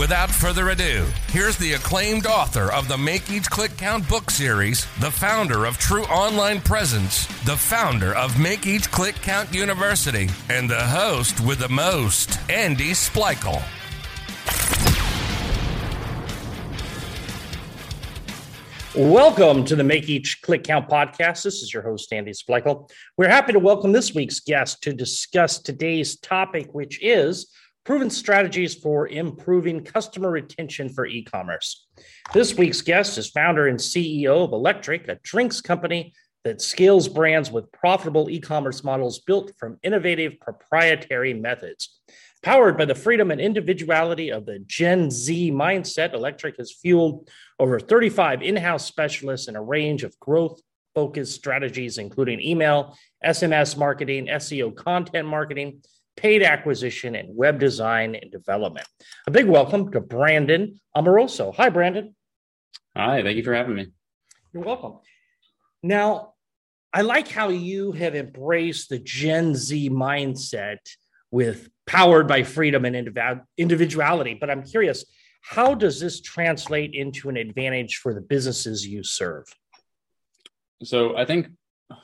[0.00, 4.86] Without further ado, here's the acclaimed author of the Make Each Click Count book series,
[4.98, 10.70] the founder of True Online Presence, the founder of Make Each Click Count University, and
[10.70, 13.62] the host with the most, Andy Splichal.
[18.96, 21.42] Welcome to the Make Each Click Count podcast.
[21.42, 22.90] This is your host, Andy Splichal.
[23.18, 27.50] We're happy to welcome this week's guest to discuss today's topic, which is
[27.84, 31.86] proven strategies for improving customer retention for e commerce.
[32.32, 36.12] This week's guest is founder and CEO of Electriq, a drinks company
[36.44, 42.00] that scales brands with profitable e commerce models built from innovative proprietary methods.
[42.42, 47.78] Powered by the freedom and individuality of the Gen Z mindset, Electriq has fueled over
[47.78, 50.60] 35 in house specialists in a range of growth
[50.94, 55.82] focused strategies, including email, SMS marketing, SEO content marketing,
[56.20, 58.86] paid acquisition, and web design and development.
[59.26, 61.50] A big welcome to Brandon Amoroso.
[61.52, 62.14] Hi, Brandon.
[62.94, 63.86] Hi, thank you for having me.
[64.52, 64.98] You're welcome.
[65.82, 66.34] Now,
[66.92, 70.78] I like how you have embraced the Gen Z mindset
[71.30, 74.34] with powered by freedom and individuality.
[74.34, 75.06] But I'm curious,
[75.40, 79.44] how does this translate into an advantage for the businesses you serve?
[80.82, 81.48] So I think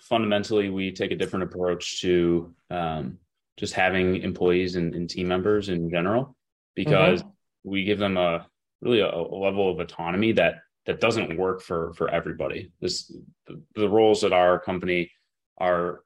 [0.00, 3.18] fundamentally we take a different approach to um,
[3.56, 6.36] just having employees and, and team members in general
[6.74, 7.70] because mm-hmm.
[7.70, 8.46] we give them a
[8.80, 13.12] really a, a, level of autonomy that that doesn't work for for everybody this
[13.46, 15.10] the, the roles at our company
[15.58, 16.00] are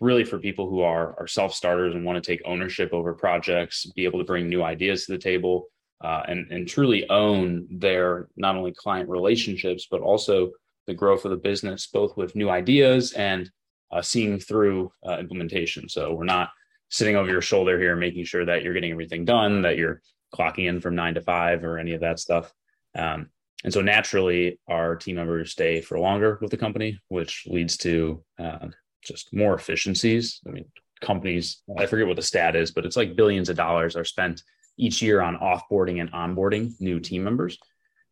[0.00, 3.86] really for people who are are self starters and want to take ownership over projects
[3.94, 5.66] be able to bring new ideas to the table
[6.02, 10.50] uh, and and truly own their not only client relationships but also
[10.86, 13.50] the growth of the business both with new ideas and
[13.92, 16.50] uh, seeing through uh, implementation so we're not
[16.90, 20.02] sitting over your shoulder here, making sure that you're getting everything done, that you're
[20.34, 22.52] clocking in from nine to five or any of that stuff.
[22.96, 23.30] Um,
[23.64, 28.24] and so naturally, our team members stay for longer with the company, which leads to
[28.38, 28.68] uh,
[29.02, 30.40] just more efficiencies.
[30.46, 30.64] I mean,
[31.00, 34.42] companies, I forget what the stat is, but it's like billions of dollars are spent
[34.76, 37.58] each year on offboarding and onboarding new team members.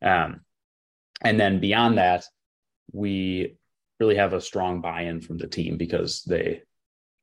[0.03, 0.41] Um,
[1.23, 2.25] and then beyond that,
[2.93, 3.57] we
[3.99, 6.63] really have a strong buy-in from the team because they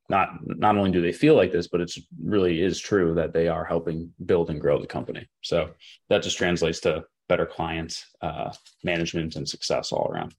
[0.09, 3.47] not not only do they feel like this, but it's really is true that they
[3.47, 5.27] are helping build and grow the company.
[5.41, 5.71] So
[6.09, 8.51] that just translates to better client uh,
[8.83, 10.35] management and success all around.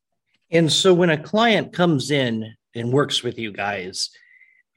[0.51, 4.11] And so when a client comes in and works with you guys,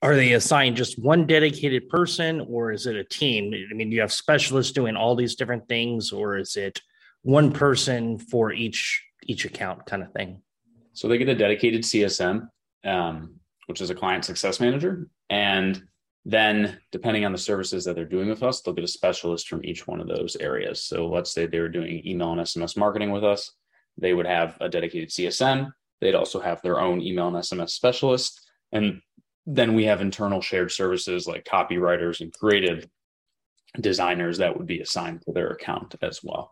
[0.02, 3.54] are they assigned just one dedicated person or is it a team?
[3.54, 6.82] I mean, you have specialists doing all these different things, or is it
[7.22, 10.42] one person for each each account kind of thing?
[10.94, 12.48] So they get a dedicated CSM.
[12.84, 13.39] Um,
[13.70, 15.08] which is a client success manager.
[15.30, 15.84] And
[16.26, 19.64] then, depending on the services that they're doing with us, they'll get a specialist from
[19.64, 20.82] each one of those areas.
[20.84, 23.52] So, let's say they were doing email and SMS marketing with us,
[23.96, 25.72] they would have a dedicated CSM.
[26.02, 28.50] They'd also have their own email and SMS specialist.
[28.72, 29.02] And
[29.46, 32.88] then we have internal shared services like copywriters and creative
[33.80, 36.52] designers that would be assigned to their account as well.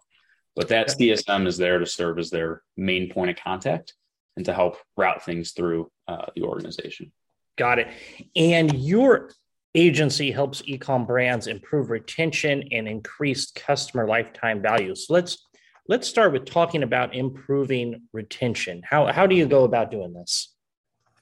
[0.56, 3.94] But that CSM is there to serve as their main point of contact
[4.38, 7.12] and to help route things through uh, the organization.
[7.58, 7.88] Got it.
[8.36, 9.32] And your
[9.76, 14.96] agency helps ecom brands improve retention and increase customer lifetime value.
[14.96, 15.46] So let's
[15.90, 18.84] let's start with talking about improving retention.
[18.86, 20.54] How how do you go about doing this?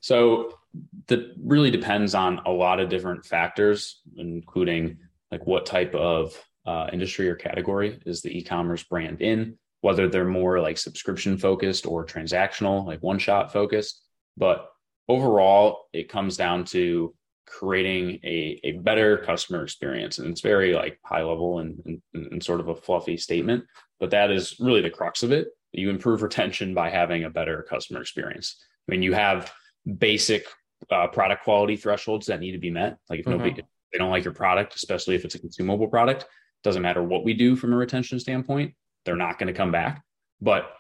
[0.01, 0.59] So
[1.07, 4.99] that really depends on a lot of different factors, including
[5.31, 10.25] like what type of uh, industry or category is the e-commerce brand in whether they're
[10.25, 14.01] more like subscription focused or transactional, like one shot focused.
[14.35, 14.67] But
[15.07, 17.13] overall, it comes down to
[17.45, 20.17] creating a, a better customer experience.
[20.17, 22.01] And it's very like high level and, and,
[22.31, 23.65] and sort of a fluffy statement,
[23.99, 25.49] but that is really the crux of it.
[25.71, 28.65] You improve retention by having a better customer experience.
[28.89, 29.53] I mean, you have
[29.99, 30.47] basic
[30.89, 32.97] uh, product quality thresholds that need to be met.
[33.07, 33.37] Like if mm-hmm.
[33.37, 36.25] nobody, if they don't like your product, especially if it's a consumable product,
[36.63, 38.73] doesn't matter what we do from a retention standpoint,
[39.05, 40.03] they're not going to come back.
[40.41, 40.71] But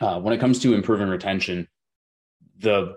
[0.00, 1.68] uh, when it comes to improving retention,
[2.58, 2.96] the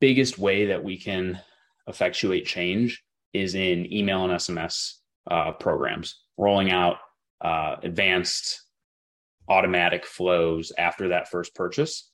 [0.00, 1.40] biggest way that we can
[1.86, 3.02] effectuate change
[3.32, 4.94] is in email and SMS
[5.30, 6.96] uh, programs, rolling out
[7.40, 8.62] uh, advanced
[9.48, 12.10] automatic flows after that first purchase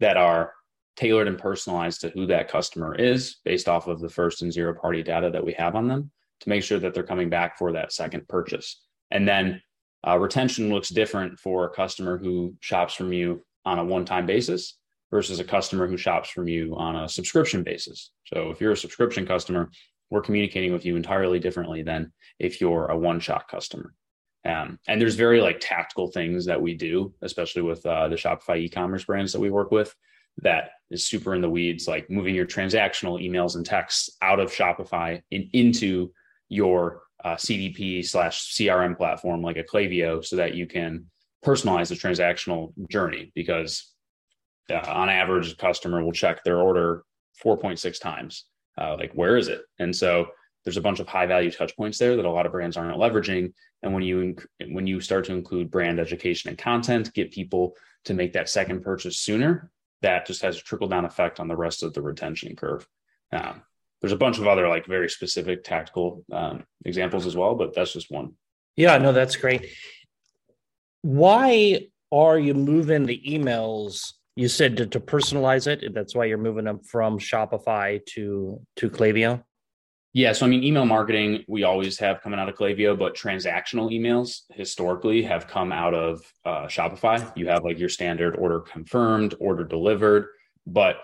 [0.00, 0.52] that are
[0.96, 4.74] tailored and personalized to who that customer is based off of the first and zero
[4.74, 6.10] party data that we have on them
[6.40, 8.84] to make sure that they're coming back for that second purchase.
[9.10, 9.60] And then
[10.06, 14.26] uh, retention looks different for a customer who shops from you on a one time
[14.26, 14.78] basis
[15.10, 18.10] versus a customer who shops from you on a subscription basis.
[18.26, 19.70] So if you're a subscription customer,
[20.10, 23.92] we're communicating with you entirely differently than if you're a one shot customer.
[24.44, 28.58] Um, and there's very like tactical things that we do, especially with uh, the Shopify
[28.58, 29.94] e-commerce brands that we work with,
[30.42, 34.52] that is super in the weeds, like moving your transactional emails and texts out of
[34.52, 36.10] Shopify and into
[36.48, 41.06] your uh, CDP slash CRM platform like a Klaviyo, so that you can
[41.44, 43.32] personalize the transactional journey.
[43.34, 43.92] Because
[44.70, 47.04] uh, on average, a customer will check their order
[47.44, 48.44] 4.6 times.
[48.80, 49.62] Uh, like, where is it?
[49.78, 50.28] And so
[50.64, 52.98] there's a bunch of high value touch points there that a lot of brands aren't
[52.98, 53.52] leveraging.
[53.82, 54.36] And when you
[54.70, 57.74] when you start to include brand education and content, get people
[58.04, 59.70] to make that second purchase sooner,
[60.02, 62.86] that just has a trickle down effect on the rest of the retention curve.
[63.32, 63.62] Um,
[64.00, 67.92] there's a bunch of other like very specific tactical um, examples as well, but that's
[67.92, 68.32] just one.
[68.76, 69.66] Yeah, no, that's great.
[71.02, 74.12] Why are you moving the emails?
[74.36, 75.92] You said to, to personalize it.
[75.92, 79.42] That's why you're moving them from Shopify to to Klaviyo.
[80.14, 83.92] Yeah, so I mean, email marketing we always have coming out of Klaviyo, but transactional
[83.92, 87.30] emails historically have come out of uh, Shopify.
[87.36, 90.28] You have like your standard order confirmed, order delivered,
[90.66, 90.98] but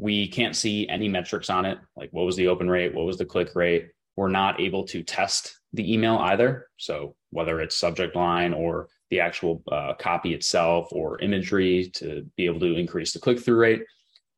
[0.00, 1.78] we can't see any metrics on it.
[1.94, 2.94] Like what was the open rate?
[2.94, 3.90] What was the click rate?
[4.16, 6.68] We're not able to test the email either.
[6.78, 12.46] So whether it's subject line or the actual uh, copy itself or imagery to be
[12.46, 13.82] able to increase the click through rate.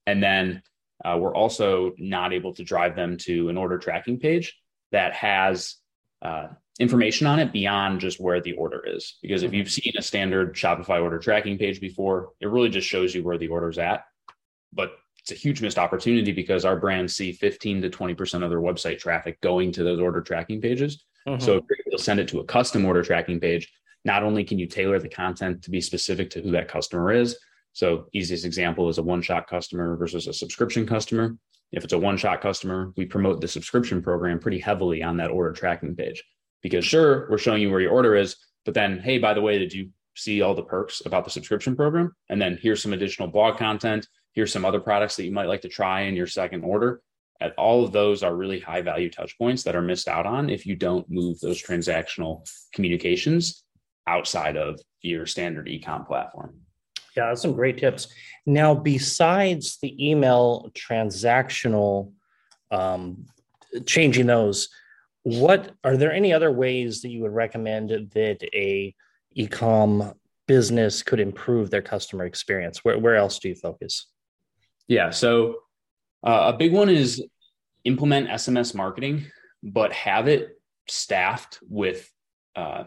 [0.07, 0.63] And then
[1.05, 4.59] uh, we're also not able to drive them to an order tracking page
[4.91, 5.77] that has
[6.23, 6.49] uh,
[6.81, 9.17] information on it beyond just where the order is.
[9.23, 9.59] Because if mm-hmm.
[9.59, 13.39] you've seen a standard Shopify order tracking page before, it really just shows you where
[13.39, 14.05] the order's at.
[14.73, 18.61] But it's a huge missed opportunity because our brands see 15 to 20% of their
[18.61, 21.05] website traffic going to those order tracking pages.
[21.27, 21.43] Mm-hmm.
[21.43, 23.73] So if you're able to send it to a custom order tracking page,
[24.05, 27.39] not only can you tailor the content to be specific to who that customer is,
[27.73, 31.37] so easiest example is a one-shot customer versus a subscription customer.
[31.71, 35.53] If it's a one-shot customer, we promote the subscription program pretty heavily on that order
[35.53, 36.23] tracking page
[36.63, 39.59] because sure, we're showing you where your order is, but then hey, by the way,
[39.59, 42.15] did you see all the perks about the subscription program?
[42.29, 44.07] And then here's some additional blog content.
[44.33, 47.03] Here's some other products that you might like to try in your second order.
[47.41, 50.49] And all of those are really high value touch points that are missed out on
[50.49, 53.65] if you don't move those transactional communications
[54.07, 56.55] outside of your standard ecom platform.
[57.17, 58.09] Yeah, that's some great tips.
[58.47, 62.13] Now, besides the email transactional,
[62.71, 63.27] um,
[63.87, 64.69] changing those,
[65.25, 68.95] what are there any other ways that you would recommend that a
[69.37, 70.15] ecom
[70.49, 72.85] business could improve their customer experience?
[72.85, 74.07] Where, where else do you focus?
[74.89, 75.57] Yeah, so
[76.23, 77.23] uh, a big one is
[77.85, 79.27] implement SMS marketing,
[79.63, 82.11] but have it staffed with
[82.57, 82.85] uh,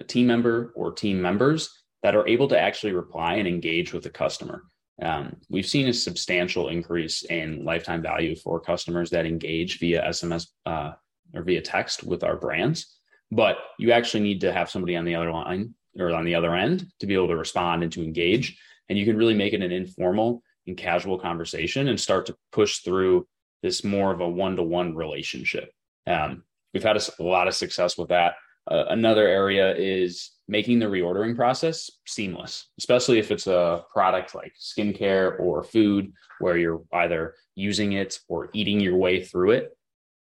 [0.00, 1.70] a team member or team members
[2.02, 4.62] that are able to actually reply and engage with the customer.
[5.00, 10.48] Um, we've seen a substantial increase in lifetime value for customers that engage via SMS
[10.66, 10.92] uh,
[11.34, 12.98] or via text with our brands.
[13.30, 16.54] But you actually need to have somebody on the other line or on the other
[16.54, 18.58] end to be able to respond and to engage.
[18.88, 22.78] And you can really make it an informal and casual conversation and start to push
[22.78, 23.26] through
[23.62, 25.70] this more of a one to one relationship.
[26.06, 28.34] Um, we've had a, a, lot of success with that.
[28.70, 34.52] Uh, another area is making the reordering process seamless, especially if it's a product like
[34.60, 39.76] skincare or food where you're either using it or eating your way through it.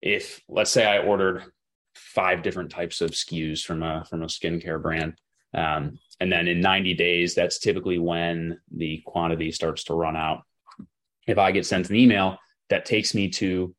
[0.01, 1.43] If let's say I ordered
[1.95, 5.15] five different types of SKUs from a from a skincare brand,
[5.53, 10.43] um, and then in 90 days, that's typically when the quantity starts to run out.
[11.27, 12.37] If I get sent an email
[12.69, 13.75] that takes me to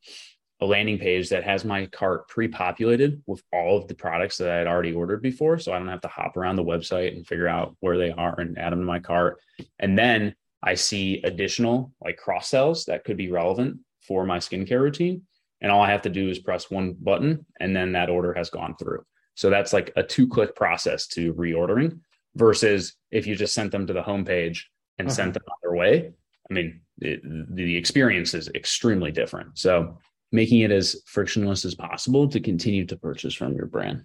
[0.61, 4.59] a landing page that has my cart pre-populated with all of the products that I
[4.59, 5.59] had already ordered before.
[5.59, 8.39] So I don't have to hop around the website and figure out where they are
[8.39, 9.41] and add them to my cart.
[9.81, 14.81] And then I see additional like cross sells that could be relevant for my skincare
[14.81, 15.23] routine.
[15.61, 18.51] And all I have to do is press one button and then that order has
[18.51, 19.05] gone through.
[19.35, 22.01] So that's like a two click process to reordering
[22.35, 24.65] versus if you just sent them to the homepage
[24.99, 25.15] and uh-huh.
[25.15, 26.13] sent them on their way.
[26.51, 27.21] I mean, it,
[27.55, 29.59] the experience is extremely different.
[29.59, 29.99] So
[30.33, 34.05] making it as frictionless as possible to continue to purchase from your brand.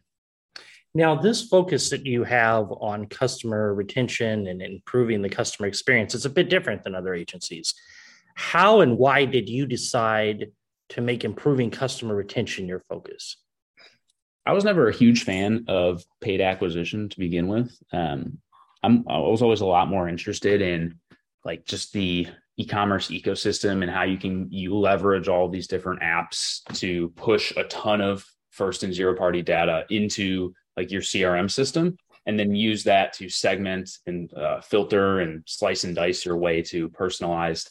[0.93, 6.25] Now, this focus that you have on customer retention and improving the customer experience is
[6.25, 7.73] a bit different than other agencies.
[8.35, 10.51] How and why did you decide
[10.89, 13.37] to make improving customer retention your focus?
[14.47, 17.77] I was never a huge fan of paid acquisition to begin with.
[17.91, 18.37] Um,
[18.81, 20.99] I'm I was always a lot more interested in
[21.43, 26.63] like just the e-commerce ecosystem and how you can you leverage all these different apps
[26.75, 31.97] to push a ton of first and zero party data into like your CRM system
[32.25, 36.61] and then use that to segment and uh, filter and slice and dice your way
[36.61, 37.69] to personalized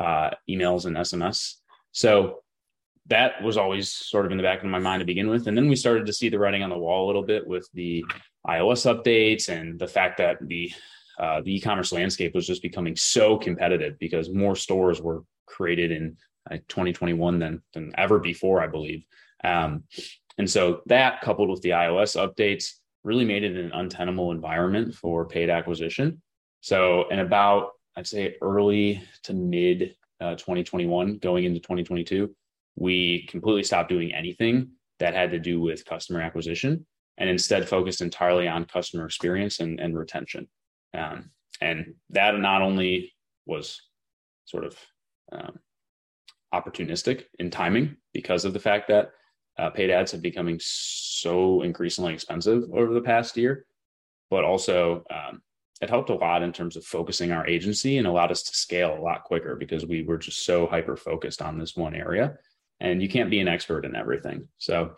[0.00, 1.54] uh, emails and SMS.
[1.92, 2.40] So
[3.08, 5.46] that was always sort of in the back of my mind to begin with.
[5.46, 7.68] And then we started to see the writing on the wall a little bit with
[7.72, 8.04] the
[8.46, 10.72] iOS updates and the fact that the
[11.18, 16.14] uh, the e-commerce landscape was just becoming so competitive because more stores were created in
[16.50, 19.04] like 2021 than than ever before, I believe.
[19.42, 19.84] Um,
[20.38, 25.24] and so that coupled with the iOS updates really made it an untenable environment for
[25.26, 26.20] paid acquisition.
[26.60, 32.34] So, in about I'd say early to mid uh, 2021, going into 2022,
[32.76, 36.86] we completely stopped doing anything that had to do with customer acquisition
[37.18, 40.46] and instead focused entirely on customer experience and, and retention.
[40.94, 41.30] Um,
[41.60, 43.14] and that not only
[43.46, 43.80] was
[44.44, 44.78] sort of
[45.32, 45.58] um,
[46.54, 49.10] opportunistic in timing because of the fact that
[49.58, 53.64] uh, paid ads have becoming so increasingly expensive over the past year,
[54.30, 55.40] but also um,
[55.80, 58.96] it helped a lot in terms of focusing our agency and allowed us to scale
[58.96, 62.36] a lot quicker because we were just so hyper focused on this one area
[62.80, 64.94] and you can't be an expert in everything so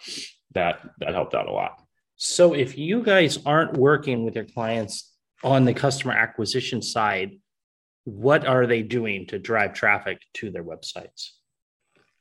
[0.55, 1.81] that that helped out a lot
[2.21, 7.39] so if you guys aren't working with your clients on the customer acquisition side,
[8.05, 11.31] what are they doing to drive traffic to their websites?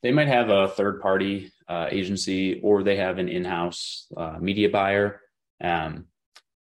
[0.04, 4.38] They might have a third party uh, agency or they have an in house uh,
[4.40, 5.22] media buyer.
[5.62, 6.06] Um,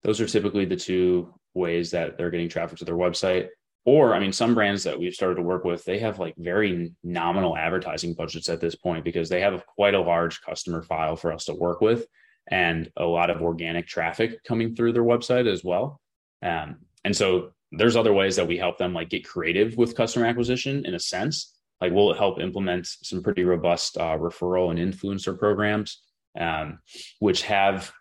[0.03, 3.49] those are typically the two ways that they're getting traffic to their website.
[3.85, 6.91] Or, I mean, some brands that we've started to work with, they have like very
[7.03, 11.31] nominal advertising budgets at this point because they have quite a large customer file for
[11.31, 12.07] us to work with
[12.49, 16.01] and a lot of organic traffic coming through their website as well.
[16.41, 20.25] Um, and so there's other ways that we help them like get creative with customer
[20.25, 21.53] acquisition in a sense.
[21.79, 26.01] Like we'll help implement some pretty robust uh, referral and influencer programs,
[26.39, 26.79] um,
[27.19, 27.91] which have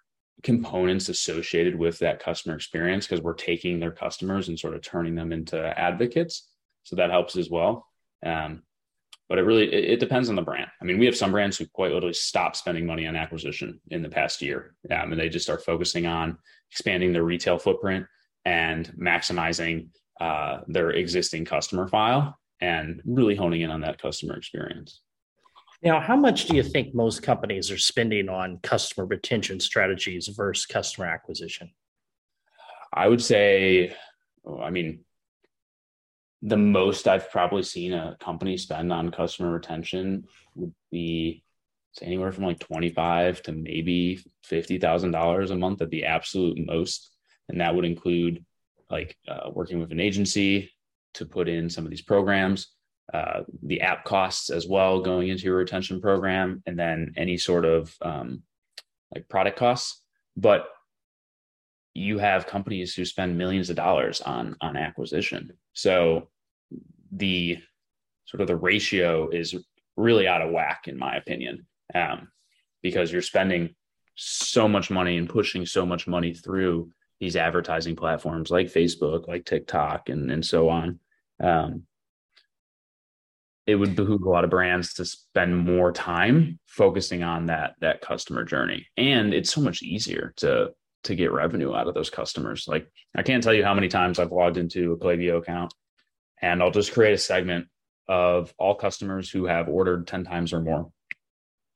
[0.44, 5.14] components associated with that customer experience because we're taking their customers and sort of turning
[5.14, 6.48] them into advocates.
[6.84, 7.86] So that helps as well.
[8.24, 8.62] Um,
[9.28, 10.70] but it really it, it, depends on the brand.
[10.80, 14.02] I mean, we have some brands who quite literally stop spending money on acquisition in
[14.02, 16.38] the past year, um, and they just start focusing on
[16.70, 18.06] expanding their retail footprint
[18.44, 19.88] and maximizing
[20.20, 25.00] uh, their existing customer file and really honing in on that customer experience.
[25.84, 30.64] Now, how much do you think most companies are spending on customer retention strategies versus
[30.64, 31.70] customer acquisition?
[32.90, 33.94] I would say,
[34.62, 35.00] I mean,
[36.40, 40.24] the most I've probably seen a company spend on customer retention
[40.54, 41.42] would be
[42.00, 47.10] anywhere from like 25 to maybe $50,000 a month at the absolute most
[47.48, 48.44] and that would include
[48.90, 50.72] like uh, working with an agency
[51.14, 52.68] to put in some of these programs
[53.12, 57.64] uh, the app costs as well going into your retention program and then any sort
[57.64, 58.42] of um,
[59.14, 60.02] like product costs
[60.36, 60.66] but
[61.94, 66.28] you have companies who spend millions of dollars on on acquisition so
[67.12, 67.58] the
[68.24, 69.54] sort of the ratio is
[69.96, 72.28] really out of whack in my opinion um,
[72.82, 73.74] because you're spending
[74.16, 79.44] so much money and pushing so much money through these advertising platforms like Facebook, like
[79.44, 80.98] TikTok, and and so on.
[81.42, 81.84] Um,
[83.66, 88.00] it would behoove a lot of brands to spend more time focusing on that that
[88.00, 90.70] customer journey, and it's so much easier to
[91.04, 92.66] to get revenue out of those customers.
[92.68, 95.72] Like I can't tell you how many times I've logged into a Klaviyo account,
[96.40, 97.68] and I'll just create a segment
[98.08, 100.90] of all customers who have ordered ten times or more,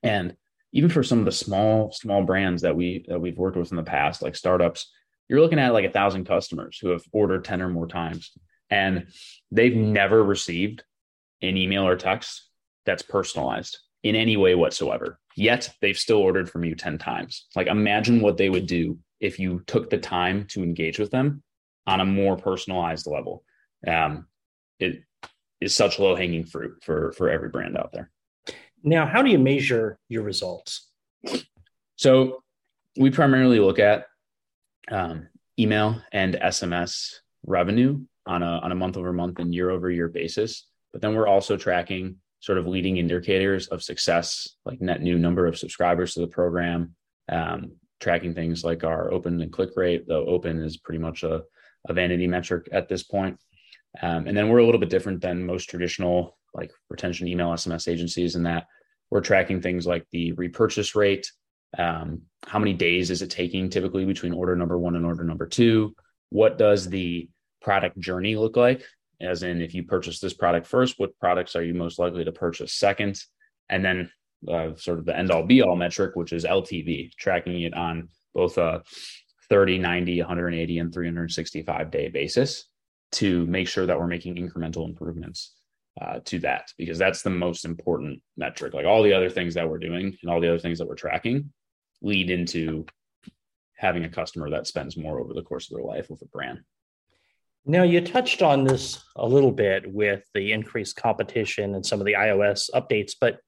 [0.03, 0.37] and
[0.73, 3.77] even for some of the small small brands that we that we've worked with in
[3.77, 4.93] the past, like startups
[5.29, 8.33] you're looking at like a thousand customers who have ordered 10 or more times.
[8.71, 9.09] And
[9.51, 10.83] they've never received
[11.43, 12.49] an email or text
[12.87, 15.19] that's personalized in any way whatsoever.
[15.37, 17.47] Yet they've still ordered from you 10 times.
[17.55, 21.43] Like imagine what they would do if you took the time to engage with them
[21.87, 23.45] on a more personalized level.
[23.87, 24.27] Um,
[24.79, 25.03] it
[25.61, 28.11] is such low hanging fruit for for every brand out there.
[28.83, 30.89] Now, how do you measure your results?
[31.97, 32.45] So
[32.97, 34.07] we primarily look at
[34.91, 35.29] um,
[35.59, 37.15] email and SMS
[37.45, 40.68] revenue on a on a month over month and year over year basis.
[40.93, 45.47] But then we're also tracking sort of leading indicators of success, like net new number
[45.47, 46.95] of subscribers to the program,
[47.31, 51.43] um, tracking things like our open and click rate, though open is pretty much a,
[51.89, 53.39] a vanity metric at this point.
[54.01, 57.89] Um, and then we're a little bit different than most traditional like retention email SMS
[57.89, 58.67] agencies in that
[59.11, 61.31] we're tracking things like the repurchase rate,
[61.77, 65.47] um, how many days is it taking typically between order number one and order number
[65.47, 65.95] two
[66.31, 67.29] what does the
[67.61, 68.85] product journey look like?
[69.21, 72.33] As in, if you purchase this product first, what products are you most likely to
[72.33, 73.21] purchase second?
[73.69, 74.11] And then
[74.47, 78.09] uh, sort of the end all be all metric, which is LTV, tracking it on
[78.35, 78.83] both a
[79.49, 82.69] 30, 90, 180, and 365 day basis
[83.13, 85.55] to make sure that we're making incremental improvements
[86.01, 88.75] uh, to that because that's the most important metric.
[88.75, 90.95] Like all the other things that we're doing and all the other things that we're
[90.95, 91.53] tracking
[92.03, 92.87] lead into
[93.77, 96.61] having a customer that spends more over the course of their life with a brand.
[97.67, 102.07] Now, you touched on this a little bit with the increased competition and some of
[102.07, 103.41] the iOS updates, but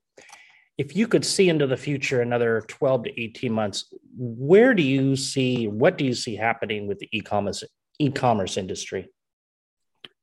[0.77, 5.15] if you could see into the future another 12 to 18 months, where do you
[5.15, 7.63] see what do you see happening with the e-commerce
[7.99, 9.11] e-commerce industry?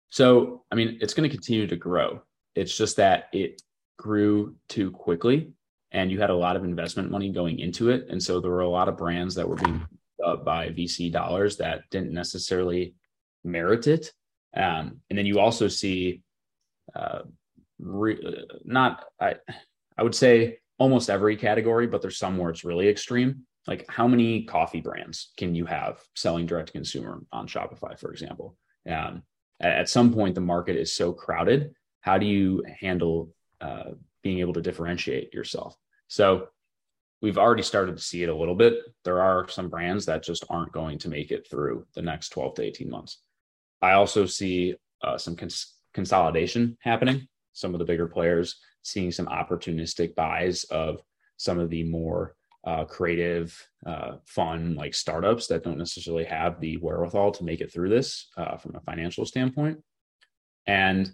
[0.09, 2.21] So, I mean, it's going to continue to grow.
[2.55, 3.61] It's just that it
[3.97, 5.51] grew too quickly
[5.91, 8.07] and you had a lot of investment money going into it.
[8.09, 9.85] And so there were a lot of brands that were being
[10.25, 12.95] up by VC dollars that didn't necessarily
[13.47, 14.11] merit it.
[14.55, 16.21] Um, and then you also see,
[16.95, 17.19] uh,
[17.79, 19.35] re- not, I,
[19.97, 23.43] I would say almost every category, but there's some where it's really extreme.
[23.65, 28.11] Like how many coffee brands can you have selling direct to consumer on Shopify, for
[28.11, 28.57] example?
[28.89, 29.23] Um,
[29.59, 33.91] at some point the market is so crowded how do you handle uh,
[34.23, 35.75] being able to differentiate yourself
[36.07, 36.47] so
[37.21, 40.45] we've already started to see it a little bit there are some brands that just
[40.49, 43.19] aren't going to make it through the next 12 to 18 months
[43.81, 49.25] i also see uh, some cons- consolidation happening some of the bigger players seeing some
[49.27, 51.01] opportunistic buys of
[51.37, 56.77] some of the more uh, creative, uh, fun like startups that don't necessarily have the
[56.77, 59.81] wherewithal to make it through this uh, from a financial standpoint.
[60.65, 61.09] And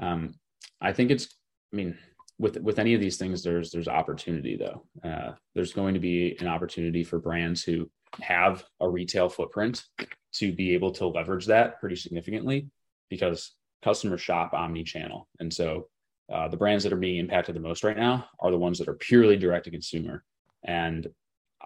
[0.00, 0.34] um,
[0.80, 1.28] I think it's,
[1.72, 1.96] I mean,
[2.40, 4.84] with with any of these things, there's there's opportunity though.
[5.08, 7.88] Uh, there's going to be an opportunity for brands who
[8.20, 9.82] have a retail footprint
[10.34, 12.68] to be able to leverage that pretty significantly
[13.10, 13.52] because
[13.82, 15.88] customers shop omni-channel, and so
[16.32, 18.88] uh, the brands that are being impacted the most right now are the ones that
[18.88, 20.24] are purely direct to consumer
[20.64, 21.08] and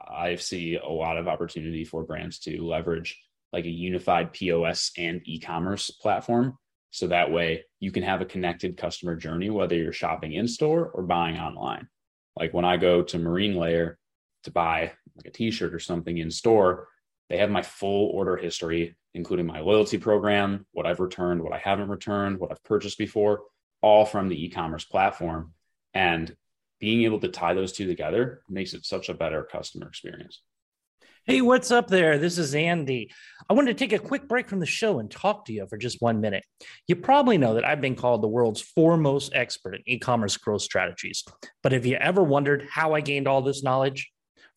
[0.07, 3.19] I see a lot of opportunity for brands to leverage
[3.53, 6.57] like a unified POS and e-commerce platform.
[6.91, 10.91] So that way you can have a connected customer journey, whether you're shopping in store
[10.95, 11.89] or buying online.
[12.37, 13.99] Like when I go to Marine Layer
[14.45, 16.89] to buy like a t-shirt or something in store,
[17.29, 21.59] they have my full order history, including my loyalty program, what I've returned, what I
[21.59, 23.43] haven't returned, what I've purchased before,
[23.83, 25.53] all from the e-commerce platform.
[25.95, 26.35] And
[26.81, 30.41] being able to tie those two together makes it such a better customer experience.
[31.29, 32.17] Hey, what's up there?
[32.17, 33.11] This is Andy.
[33.51, 35.77] I wanted to take a quick break from the show and talk to you for
[35.77, 36.43] just one minute.
[36.87, 40.63] You probably know that I've been called the world's foremost expert in e commerce growth
[40.63, 41.25] strategies.
[41.63, 44.11] But have you ever wondered how I gained all this knowledge?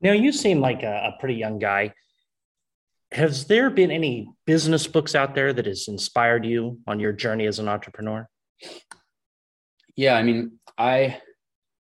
[0.00, 1.92] Now, you seem like a, a pretty young guy.
[3.12, 7.46] Has there been any business books out there that has inspired you on your journey
[7.46, 8.28] as an entrepreneur?
[9.96, 11.20] Yeah, I mean, I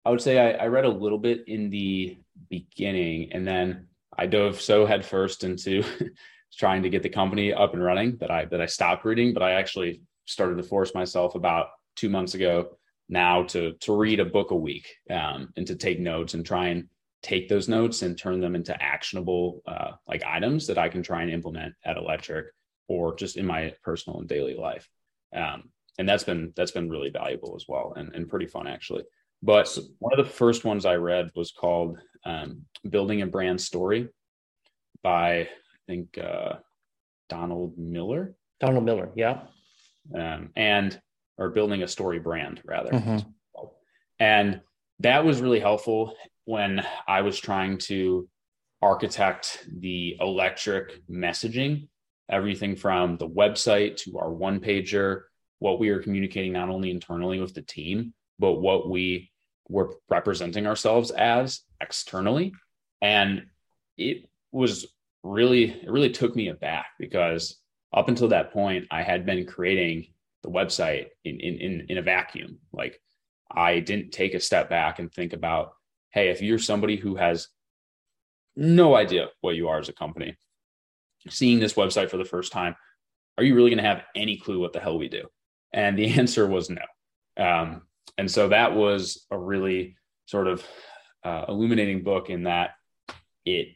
[0.05, 2.17] I would say I, I read a little bit in the
[2.49, 5.83] beginning, and then I dove so headfirst into
[6.57, 9.33] trying to get the company up and running that I that I stopped reading.
[9.33, 12.77] But I actually started to force myself about two months ago
[13.09, 16.67] now to to read a book a week um, and to take notes and try
[16.67, 16.89] and
[17.23, 21.21] take those notes and turn them into actionable uh, like items that I can try
[21.23, 22.45] and implement at Electriq
[22.87, 24.87] or just in my personal and daily life.
[25.35, 29.03] Um, and that's been that's been really valuable as well and, and pretty fun actually
[29.41, 34.09] but one of the first ones i read was called um, building a brand story
[35.03, 35.47] by i
[35.87, 36.53] think uh,
[37.29, 38.35] donald miller.
[38.59, 39.41] Donald miller yeah.
[40.15, 40.99] Um, and
[41.37, 42.91] or building a story brand rather.
[42.91, 43.27] Mm-hmm.
[44.19, 44.61] and
[44.99, 48.27] that was really helpful when i was trying to
[48.81, 51.87] architect the electriq messaging
[52.29, 55.23] everything from the website to our one pager,
[55.59, 59.31] what we are communicating not only internally with the team, but what we
[59.69, 62.53] were representing ourselves as externally.
[63.01, 63.47] And
[63.97, 64.87] it was
[65.23, 67.57] really, it really took me aback because
[67.93, 70.07] up until that point, I had been creating
[70.43, 72.59] the website in, in, in, in a vacuum.
[72.71, 73.01] Like
[73.49, 75.73] I didn't take a step back and think about,
[76.11, 77.47] hey, if you're somebody who has
[78.55, 80.35] no idea what you are as a company,
[81.29, 82.75] seeing this website for the first time,
[83.37, 85.27] are you really going to have any clue what the hell we do?
[85.73, 86.81] And the answer was no.
[87.37, 87.83] Um,
[88.17, 90.65] and so that was a really sort of
[91.23, 92.71] uh, illuminating book in that
[93.45, 93.69] it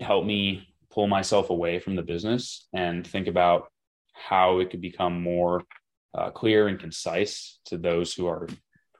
[0.00, 3.70] helped me pull myself away from the business and think about
[4.12, 5.62] how it could become more
[6.14, 8.48] uh, clear and concise to those who are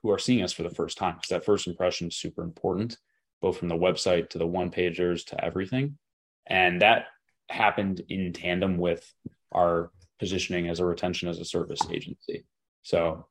[0.03, 1.15] who are seeing us for the first time.
[1.15, 2.97] Because that first impression is super important
[3.43, 5.99] both from the website to the one pagers to everything.
[6.47, 7.07] And that
[7.51, 9.13] happened in tandem with
[9.53, 12.45] our positioning as a retention as a service agency.
[12.83, 13.27] So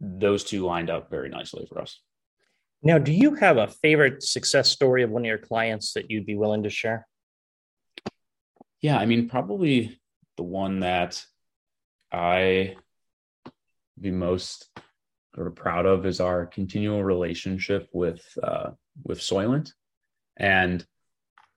[0.00, 2.00] those two lined up very nicely for us.
[2.82, 6.26] Now do you have a favorite success story of one of your clients that you'd
[6.26, 7.06] be willing to share?
[8.80, 10.00] Yeah i mean probably
[10.38, 11.22] the one that
[12.10, 12.74] i
[14.00, 14.70] be most
[15.34, 18.70] sort of proud of is our continual relationship with uh,
[19.04, 19.72] with Soylent,
[20.36, 20.84] and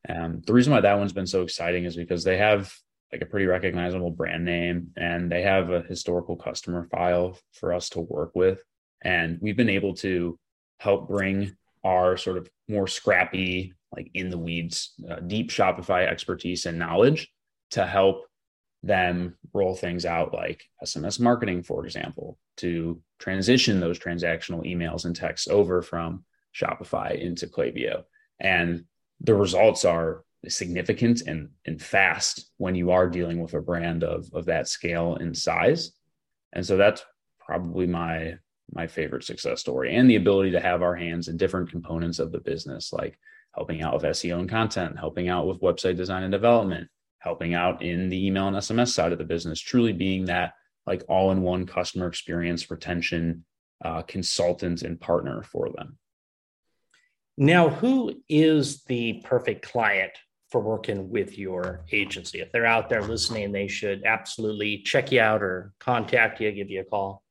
[0.07, 2.73] um, the reason why that one's been so exciting is because they have
[3.13, 7.89] like a pretty recognizable brand name and they have a historical customer file for us
[7.89, 8.63] to work with,
[9.03, 10.37] and we've been able to
[10.79, 16.65] help bring our sort of more scrappy, like in the weeds, uh, deep Shopify expertise
[16.65, 17.31] and knowledge
[17.71, 18.25] to help
[18.81, 25.15] them roll things out like SMS marketing, for example, to transition those transactional emails and
[25.15, 28.05] texts over from Shopify into Klaviyo.
[28.39, 28.85] And
[29.21, 34.29] the results are significant and, and fast when you are dealing with a brand of,
[34.33, 35.91] of that scale and size.
[36.53, 37.03] And so that's
[37.39, 38.35] probably my
[38.71, 42.31] my favorite success story and the ability to have our hands in different components of
[42.31, 43.19] the business like
[43.53, 47.83] helping out with SEO and content, helping out with website design and development, helping out
[47.83, 50.53] in the email and SMS side of the business, truly being that
[50.87, 53.45] like all in one customer experience retention
[53.85, 55.97] uh, consultant and partner for them.
[57.37, 60.11] Now, who is the perfect client
[60.53, 62.39] for working with your agency?
[62.39, 66.69] If they're out there listening, they should absolutely check you out or contact you, give
[66.69, 67.23] you a call.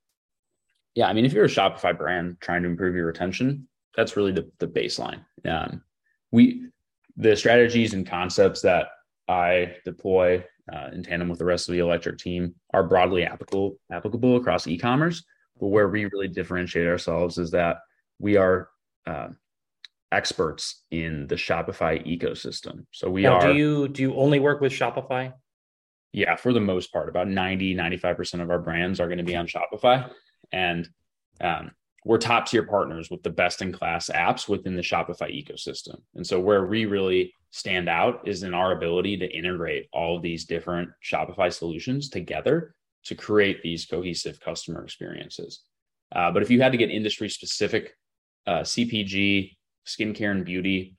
[0.96, 4.32] Yeah, I mean, if you're a Shopify brand trying to improve your retention, that's really
[4.32, 5.24] the, the baseline.
[5.48, 5.82] Um,
[6.32, 6.66] we
[7.16, 8.88] the strategies and concepts that
[9.28, 13.76] I deploy uh, in tandem with the rest of the electriq team are broadly applicable
[13.92, 15.22] applicable across e-commerce.
[15.60, 17.78] But where we really differentiate ourselves is that
[18.18, 18.68] we are
[19.06, 19.28] uh,
[20.12, 22.86] experts in the Shopify ecosystem.
[22.92, 23.52] So we now, are.
[23.52, 25.32] Do you do you only work with Shopify?
[26.12, 29.34] Yeah, for the most part, about 90, 95% of our brands are going to be
[29.34, 30.10] on Shopify.
[30.52, 30.86] And
[31.40, 31.70] um,
[32.04, 36.02] we're top tier partners with the best in class apps within the Shopify ecosystem.
[36.14, 40.22] And so where we really stand out is in our ability to integrate all of
[40.22, 45.62] these different Shopify solutions together to create these cohesive customer experiences.
[46.14, 47.94] Uh, but if you had to get industry specific,
[48.46, 50.96] uh, CPG, skincare and beauty,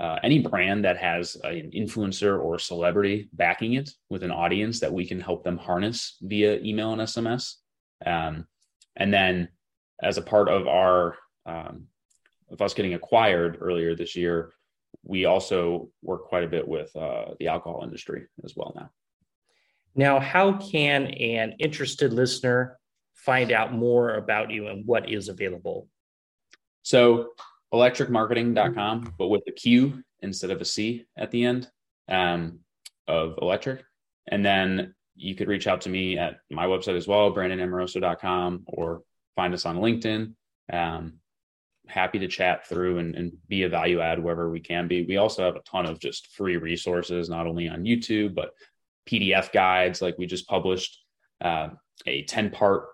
[0.00, 4.92] uh, any brand that has an influencer or celebrity backing it with an audience that
[4.92, 7.54] we can help them harness via email and SMS.
[8.04, 8.46] Um,
[8.96, 9.48] and then
[10.02, 11.16] as a part of our
[11.46, 11.86] um,
[12.50, 14.52] of us getting acquired earlier this year,
[15.04, 18.90] we also work quite a bit with uh, the alcohol industry as well now.
[19.94, 22.78] Now, how can an interested listener
[23.14, 25.88] find out more about you and what is available?
[26.82, 27.30] So,
[27.72, 31.70] electricmarketing.com, but with a Q instead of a C at the end
[32.08, 32.60] um,
[33.08, 33.84] of electric.
[34.28, 39.02] And then you could reach out to me at my website as well, brandonamoroso.com, or
[39.36, 40.34] find us on LinkedIn.
[40.72, 41.14] Um,
[41.88, 45.04] happy to chat through and, and, be a value add wherever we can be.
[45.04, 48.52] We also have a ton of just free resources, not only on YouTube, but
[49.10, 50.00] PDF guides.
[50.00, 51.02] Like we just published
[51.40, 51.70] uh,
[52.06, 52.84] a 10 part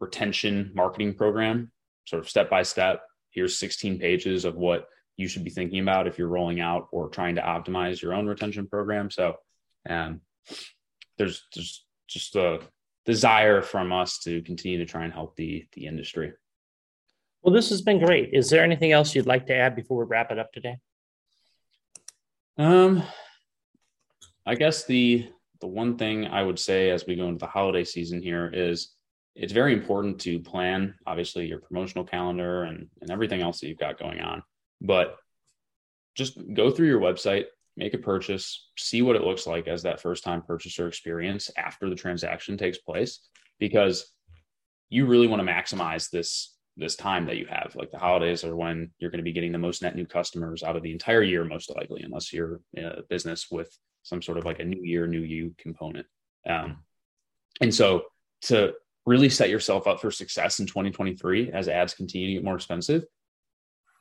[0.00, 1.72] retention marketing program,
[2.06, 3.02] sort of step by step.
[3.30, 7.08] Here's 16 pages of what you should be thinking about if you're rolling out or
[7.08, 9.10] trying to optimize your own retention program.
[9.10, 9.36] So,
[9.88, 10.20] um,
[11.18, 12.60] there's just just a
[13.04, 16.32] desire from us to continue to try and help the the industry.
[17.42, 18.30] Well, this has been great.
[18.32, 20.76] Is there anything else you'd like to add before we wrap it up today?
[22.56, 23.02] Um,
[24.44, 25.28] I guess the
[25.60, 28.94] the one thing I would say as we go into the holiday season here is
[29.38, 33.78] it's very important to plan obviously your promotional calendar and, and everything else that you've
[33.78, 34.42] got going on
[34.80, 35.16] but
[36.14, 37.44] just go through your website
[37.78, 41.88] make a purchase, see what it looks like as that first time purchaser experience after
[41.88, 43.20] the transaction takes place,
[43.60, 44.12] because
[44.90, 47.74] you really want to maximize this this time that you have.
[47.74, 50.62] Like the holidays are when you're going to be getting the most net new customers
[50.62, 54.44] out of the entire year, most likely, unless you're a business with some sort of
[54.44, 56.06] like a new year, new you component.
[56.48, 56.78] Um,
[57.60, 58.04] and so
[58.42, 58.74] to
[59.08, 63.04] really set yourself up for success in 2023 as ads continue to get more expensive,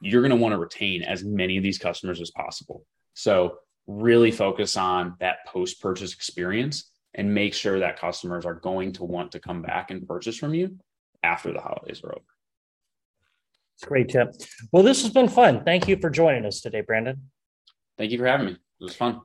[0.01, 2.85] you're going to want to retain as many of these customers as possible.
[3.13, 8.91] So really focus on that post purchase experience and make sure that customers are going
[8.93, 10.77] to want to come back and purchase from you
[11.23, 12.21] after the holidays are over.
[13.75, 14.33] It's a great tip.
[14.71, 15.63] Well, this has been fun.
[15.63, 17.29] Thank you for joining us today, Brandon.
[17.97, 18.51] Thank you for having me.
[18.53, 19.21] It was fun.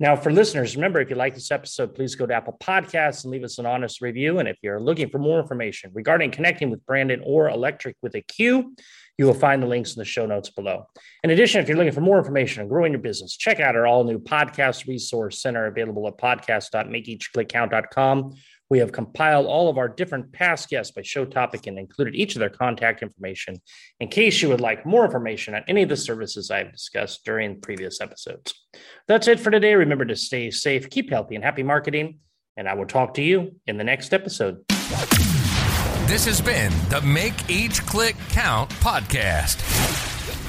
[0.00, 3.32] Now, for listeners, remember if you like this episode, please go to Apple Podcasts and
[3.32, 4.38] leave us an honest review.
[4.38, 8.20] And if you're looking for more information regarding connecting with Brandon or Electriq with a
[8.20, 8.76] Q,
[9.18, 10.86] you will find the links in the show notes below.
[11.24, 13.88] In addition, if you're looking for more information on growing your business, check out our
[13.88, 18.34] all new podcast resource center available at podcast.makeeachclickcount.com.
[18.70, 22.34] We have compiled all of our different past guests by show topic and included each
[22.34, 23.60] of their contact information
[23.98, 27.60] in case you would like more information on any of the services I've discussed during
[27.60, 28.54] previous episodes.
[29.06, 29.74] That's it for today.
[29.74, 32.18] Remember to stay safe, keep healthy, and happy marketing.
[32.56, 34.64] And I will talk to you in the next episode.
[36.08, 40.07] This has been the Make Each Click Count podcast.